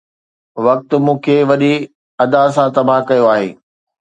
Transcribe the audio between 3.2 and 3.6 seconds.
آهي